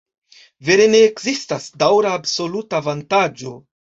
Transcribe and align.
Vere 0.69 0.87
ne 0.93 1.01
ekzistas 1.09 1.67
daŭra 1.85 2.15
absoluta 2.21 2.83
avantaĝo. 2.85 3.55